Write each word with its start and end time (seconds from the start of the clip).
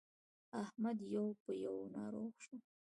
احمد 0.63 0.97
يو 1.15 1.25
په 1.43 1.51
يو 1.65 1.75
ناروغ 1.95 2.31
شو. 2.43 2.55